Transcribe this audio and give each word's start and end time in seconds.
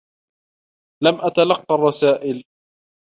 لم 1.03 1.21
أتلقّى 1.25 1.75
الرّسائل. 1.75 2.43